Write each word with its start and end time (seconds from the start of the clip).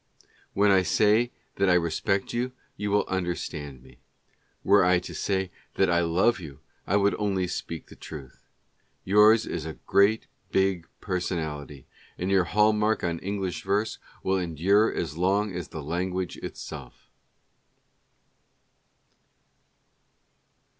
When 0.53 0.71
I 0.71 0.81
say 0.81 1.29
that 1.57 1.69
I 1.69 1.75
respect 1.75 2.33
you, 2.33 2.53
you 2.75 2.89
will 2.89 3.05
understand 3.07 3.83
me; 3.83 3.99
were 4.63 4.83
I 4.83 4.97
to 4.97 5.13
say 5.13 5.51
that 5.75 5.91
I 5.91 5.99
love 5.99 6.39
you, 6.39 6.57
I 6.87 6.95
would 6.95 7.13
only 7.19 7.45
speak 7.45 7.85
the 7.85 7.95
truth. 7.95 8.47
Yours 9.03 9.45
is 9.45 9.63
a 9.63 9.75
great, 9.85 10.25
big 10.51 10.87
personality, 11.01 11.85
and 12.17 12.31
your 12.31 12.45
hall 12.45 12.73
mark 12.73 13.03
on 13.03 13.19
English 13.19 13.61
verse 13.61 13.99
will 14.23 14.39
endure 14.39 14.91
as 14.91 15.17
long 15.17 15.53
as 15.53 15.67
the 15.67 15.83
language 15.83 16.35
itself. 16.37 17.11